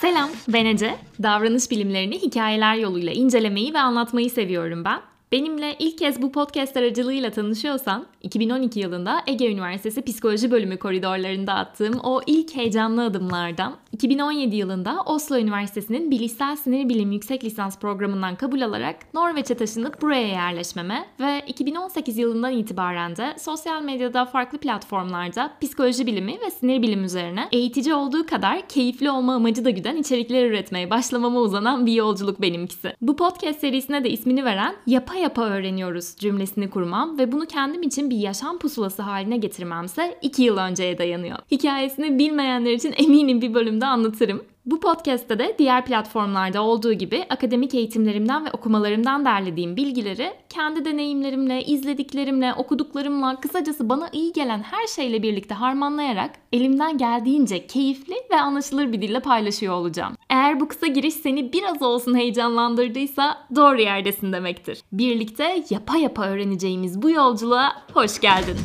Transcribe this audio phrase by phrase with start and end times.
[0.00, 0.96] Selam, ben Ece.
[1.22, 5.00] Davranış bilimlerini hikayeler yoluyla incelemeyi ve anlatmayı seviyorum ben.
[5.32, 12.00] Benimle ilk kez bu podcast aracılığıyla tanışıyorsan, 2012 yılında Ege Üniversitesi Psikoloji Bölümü koridorlarında attığım
[12.02, 18.60] o ilk heyecanlı adımlardan, 2017 yılında Oslo Üniversitesi'nin Bilişsel Sinir Bilim Yüksek Lisans Programı'ndan kabul
[18.60, 26.06] alarak Norveç'e taşınıp buraya yerleşmeme ve 2018 yılından itibaren de sosyal medyada farklı platformlarda psikoloji
[26.06, 30.90] bilimi ve sinir bilim üzerine eğitici olduğu kadar keyifli olma amacı da güden içerikler üretmeye
[30.90, 32.94] başlamama uzanan bir yolculuk benimkisi.
[33.00, 38.10] Bu podcast serisine de ismini veren Yapa yapa öğreniyoruz cümlesini kurmam ve bunu kendim için
[38.10, 41.38] bir yaşam pusulası haline getirmemse 2 yıl önceye dayanıyor.
[41.50, 44.42] Hikayesini bilmeyenler için eminim bir bölümde anlatırım.
[44.66, 51.64] Bu podcast'te de diğer platformlarda olduğu gibi akademik eğitimlerimden ve okumalarımdan derlediğim bilgileri kendi deneyimlerimle,
[51.64, 58.92] izlediklerimle, okuduklarımla, kısacası bana iyi gelen her şeyle birlikte harmanlayarak elimden geldiğince keyifli ve anlaşılır
[58.92, 60.16] bir dille paylaşıyor olacağım.
[60.30, 64.82] Eğer bu kısa giriş seni biraz olsun heyecanlandırdıysa doğru yerdesin demektir.
[64.92, 68.56] Birlikte yapa yapa öğreneceğimiz bu yolculuğa hoş geldin.